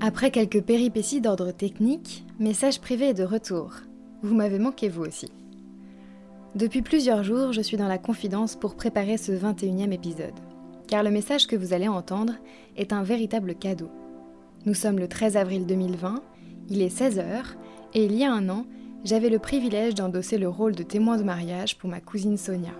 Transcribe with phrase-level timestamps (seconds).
[0.00, 3.72] Après quelques péripéties d'ordre technique, message privé est de retour.
[4.22, 5.28] Vous m'avez manqué vous aussi.
[6.54, 10.38] Depuis plusieurs jours, je suis dans la confidence pour préparer ce 21e épisode.
[10.86, 12.34] Car le message que vous allez entendre
[12.76, 13.90] est un véritable cadeau.
[14.66, 16.22] Nous sommes le 13 avril 2020,
[16.70, 17.42] il est 16h,
[17.94, 18.66] et il y a un an,
[19.04, 22.72] j'avais le privilège d'endosser le rôle de témoin de mariage pour ma cousine Sonia.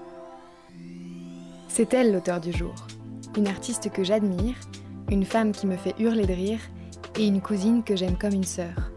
[1.66, 2.75] C'est elle l'auteur du jour,
[3.37, 4.57] une artiste que j'admire,
[5.11, 6.61] une femme qui me fait hurler de rire,
[7.19, 8.93] et une cousine que j'aime comme une sœur.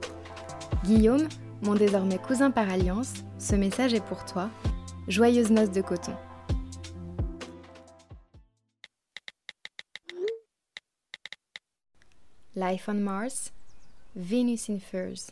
[0.84, 1.28] Guillaume,
[1.64, 4.52] mon désormais cousin par alliance, ce message est pour toi.
[5.08, 6.14] Joyeuse noces de coton.
[12.56, 13.54] Life on Mars,
[14.16, 15.32] Venus in Furs.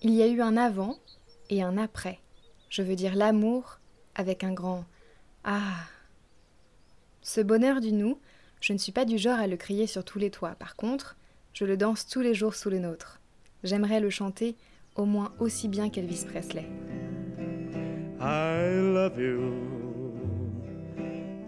[0.00, 0.96] Il y a eu un avant
[1.50, 2.20] et un après.
[2.70, 3.80] Je veux dire l'amour
[4.14, 4.84] avec un grand
[5.44, 5.74] Ah.
[7.20, 8.18] Ce bonheur du nous,
[8.60, 10.54] je ne suis pas du genre à le crier sur tous les toits.
[10.58, 11.16] Par contre,
[11.52, 13.20] je le danse tous les jours sous le nôtre.
[13.64, 14.56] J'aimerais le chanter
[14.94, 16.66] au moins aussi bien qu'Elvis Presley.
[18.20, 19.52] I love you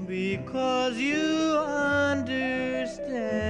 [0.06, 3.48] because you understand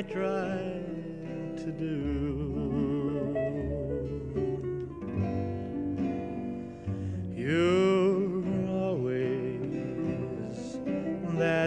[0.00, 0.79] I try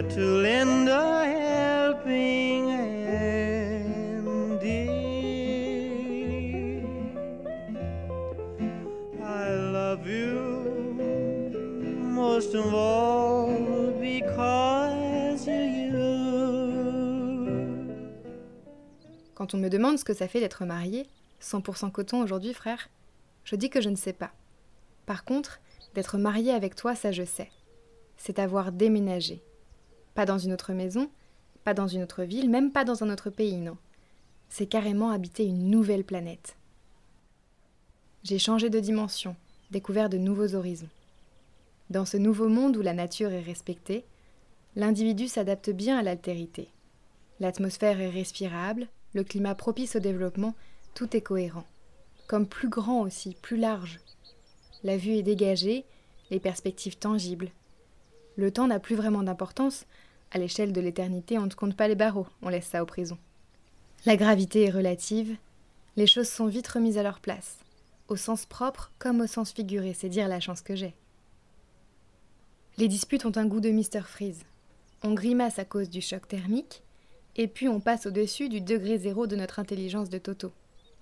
[0.02, 2.64] to lend a helping.
[9.22, 10.64] I love you
[12.12, 15.94] most of all because you.
[19.34, 21.06] Quand on me demande ce que ça fait d'être marié,
[21.40, 22.88] 100% coton aujourd'hui, frère,
[23.44, 24.32] je dis que je ne sais pas.
[25.06, 25.60] Par contre,
[25.94, 27.50] d'être marié avec toi, ça je sais.
[28.16, 29.42] C'est avoir déménagé,
[30.14, 31.10] pas dans une autre maison,
[31.64, 33.76] pas dans une autre ville, même pas dans un autre pays, non.
[34.48, 36.56] C'est carrément habiter une nouvelle planète.
[38.22, 39.36] J'ai changé de dimension,
[39.70, 40.88] découvert de nouveaux horizons.
[41.90, 44.04] Dans ce nouveau monde où la nature est respectée,
[44.76, 46.68] l'individu s'adapte bien à l'altérité.
[47.40, 50.54] L'atmosphère est respirable, le climat propice au développement,
[50.94, 51.64] tout est cohérent.
[52.26, 54.00] Comme plus grand aussi, plus large.
[54.82, 55.84] La vue est dégagée,
[56.30, 57.50] les perspectives tangibles.
[58.36, 59.86] Le temps n'a plus vraiment d'importance,
[60.34, 63.18] à l'échelle de l'éternité, on ne compte pas les barreaux, on laisse ça aux prisons.
[64.04, 65.36] La gravité est relative,
[65.96, 67.58] les choses sont vite remises à leur place,
[68.08, 70.94] au sens propre comme au sens figuré, c'est dire la chance que j'ai.
[72.76, 74.02] Les disputes ont un goût de Mr.
[74.04, 74.42] Freeze.
[75.04, 76.82] On grimace à cause du choc thermique,
[77.36, 80.52] et puis on passe au-dessus du degré zéro de notre intelligence de Toto,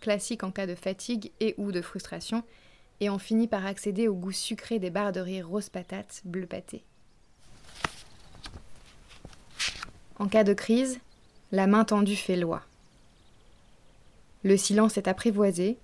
[0.00, 2.44] classique en cas de fatigue et ou de frustration,
[3.00, 6.46] et on finit par accéder au goût sucré des barres de rire rose patate, bleu
[6.46, 6.84] pâté.
[10.22, 11.00] En cas de crise,
[11.50, 12.62] la main tendue fait loi.
[14.44, 15.78] Le silence est apprivoisé,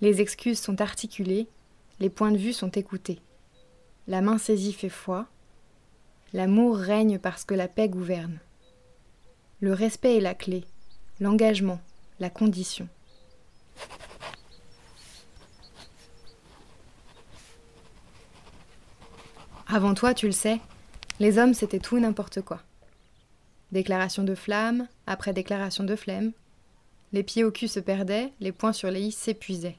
[0.00, 1.46] les excuses sont articulées,
[2.00, 3.20] les points de vue sont écoutés.
[4.08, 5.28] La main saisie fait foi,
[6.32, 8.40] l'amour règne parce que la paix gouverne.
[9.60, 10.64] Le respect est la clé,
[11.20, 11.80] l'engagement,
[12.18, 12.88] la condition.
[19.68, 20.58] Avant toi, tu le sais,
[21.20, 22.64] les hommes c'était tout n'importe quoi.
[23.72, 26.32] Déclaration de flamme, après déclaration de flemme.
[27.12, 29.78] Les pieds au cul se perdaient, les poings sur les i s'épuisaient.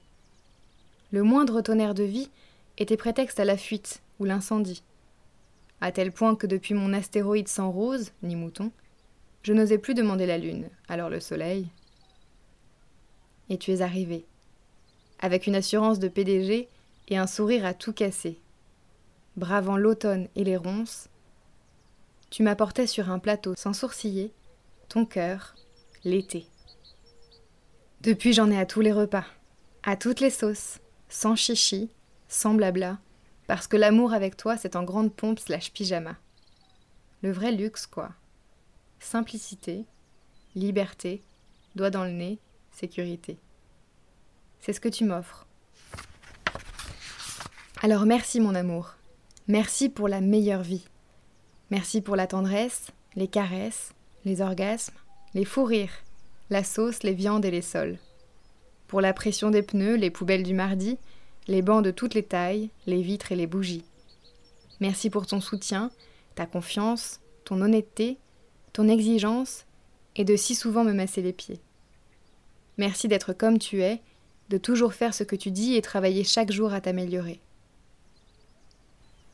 [1.12, 2.30] Le moindre tonnerre de vie
[2.78, 4.84] était prétexte à la fuite ou l'incendie.
[5.82, 8.72] À tel point que depuis mon astéroïde sans rose, ni mouton,
[9.44, 11.68] je n'osais plus demander la lune, alors le soleil.
[13.50, 14.24] Et tu es arrivé,
[15.20, 16.70] avec une assurance de PDG
[17.10, 18.40] et un sourire à tout casser.
[19.36, 21.10] Bravant l'automne et les ronces,
[22.32, 24.34] tu m'apportais sur un plateau sans sourciller
[24.90, 25.56] ton cœur,
[26.04, 26.48] l'été.
[28.02, 29.26] Depuis, j'en ai à tous les repas,
[29.84, 31.92] à toutes les sauces, sans chichi,
[32.28, 33.00] sans blabla,
[33.48, 36.18] parce que l'amour avec toi, c'est en grande pompe slash pyjama.
[37.22, 38.12] Le vrai luxe, quoi.
[39.00, 39.86] Simplicité,
[40.56, 41.22] liberté,
[41.76, 42.40] doigt dans le nez,
[42.72, 43.38] sécurité.
[44.60, 45.48] C'est ce que tu m'offres.
[47.82, 48.96] Alors merci mon amour.
[49.48, 50.86] Merci pour la meilleure vie.
[51.72, 53.94] Merci pour la tendresse, les caresses,
[54.26, 54.94] les orgasmes,
[55.34, 56.04] les fous rires,
[56.50, 57.98] la sauce, les viandes et les sols.
[58.88, 60.98] Pour la pression des pneus, les poubelles du mardi,
[61.48, 63.86] les bancs de toutes les tailles, les vitres et les bougies.
[64.82, 65.92] Merci pour ton soutien,
[66.36, 68.18] ta confiance, ton honnêteté,
[68.74, 69.66] ton exigence
[70.18, 71.62] et de si souvent me masser les pieds.
[72.78, 74.02] Merci d'être comme tu es,
[74.50, 77.40] de toujours faire ce que tu dis et travailler chaque jour à t'améliorer.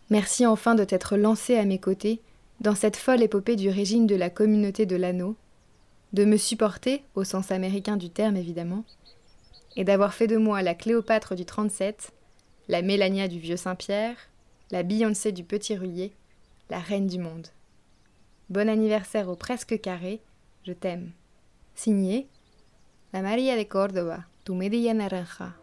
[0.09, 2.21] Merci enfin de t'être lancé à mes côtés
[2.61, 5.35] dans cette folle épopée du régime de la communauté de l'anneau,
[6.13, 8.85] de me supporter, au sens américain du terme évidemment,
[9.75, 12.11] et d'avoir fait de moi la Cléopâtre du 37,
[12.67, 14.15] la Mélania du vieux Saint-Pierre,
[14.71, 16.13] la Beyoncé du petit Rullier,
[16.69, 17.47] la reine du monde.
[18.49, 20.21] Bon anniversaire au presque carré,
[20.65, 21.11] je t'aime.
[21.75, 22.27] Signé
[23.13, 25.53] La Maria de Córdoba, tu media naranja.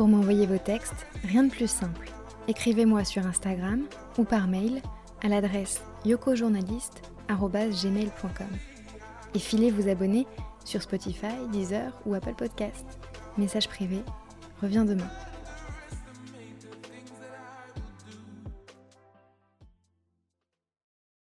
[0.00, 2.10] Pour m'envoyer vos textes, rien de plus simple.
[2.48, 3.84] Écrivez-moi sur Instagram
[4.16, 4.80] ou par mail
[5.22, 8.46] à l'adresse yokojournaliste.gmail.com
[9.34, 10.26] et filez vous abonner
[10.64, 12.86] sur Spotify, Deezer ou Apple Podcast.
[13.36, 14.02] Message privé,
[14.62, 15.10] reviens demain.